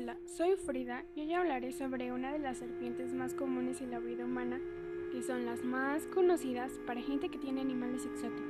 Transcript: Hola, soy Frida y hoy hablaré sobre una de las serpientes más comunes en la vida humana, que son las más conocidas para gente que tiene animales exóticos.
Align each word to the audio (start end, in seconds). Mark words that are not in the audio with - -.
Hola, 0.00 0.16
soy 0.26 0.54
Frida 0.54 1.04
y 1.16 1.22
hoy 1.22 1.32
hablaré 1.34 1.72
sobre 1.72 2.12
una 2.12 2.32
de 2.32 2.38
las 2.38 2.58
serpientes 2.58 3.12
más 3.12 3.34
comunes 3.34 3.80
en 3.80 3.90
la 3.90 3.98
vida 3.98 4.24
humana, 4.24 4.60
que 5.10 5.24
son 5.24 5.44
las 5.44 5.64
más 5.64 6.06
conocidas 6.14 6.70
para 6.86 7.02
gente 7.02 7.30
que 7.30 7.38
tiene 7.38 7.62
animales 7.62 8.06
exóticos. 8.06 8.47